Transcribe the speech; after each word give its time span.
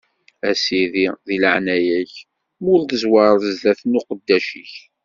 A 0.49 0.51
sidi, 0.63 1.05
di 1.27 1.35
leɛnaya-k, 1.43 2.13
ma 2.61 2.69
ur 2.73 2.81
tezwareḍ 2.83 3.43
zdat 3.55 3.81
n 3.85 3.97
uqeddac-ik. 3.99 4.73